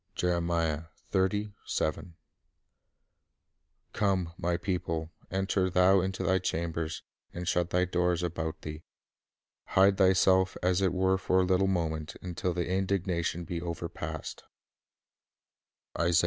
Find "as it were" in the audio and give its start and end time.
10.63-11.19